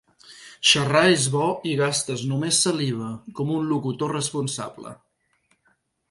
[0.67, 3.09] Xerrar és bo i gastes només saliva,
[3.39, 4.95] com un locutor responsable.